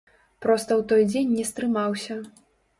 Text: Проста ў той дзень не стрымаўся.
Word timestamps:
Проста 0.45 0.71
ў 0.79 0.87
той 0.93 1.05
дзень 1.11 1.37
не 1.37 1.47
стрымаўся. 1.53 2.21